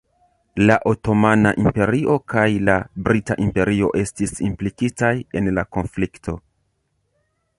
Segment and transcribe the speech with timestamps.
[0.67, 2.77] La Otomana Imperio kaj la
[3.09, 6.39] Brita Imperio estis implikitaj en la konflikto.